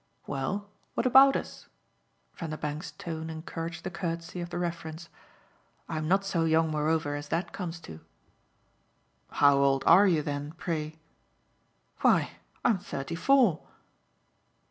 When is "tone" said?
2.93-3.29